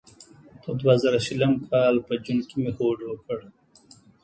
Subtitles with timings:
[0.63, 3.39] د دوه زره شلم کال په جون کې مې هوډ وکړ.